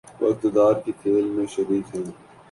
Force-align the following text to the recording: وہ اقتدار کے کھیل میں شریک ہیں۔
وہ 0.19 0.27
اقتدار 0.29 0.73
کے 0.85 0.91
کھیل 1.01 1.25
میں 1.35 1.45
شریک 1.45 1.95
ہیں۔ 1.95 2.03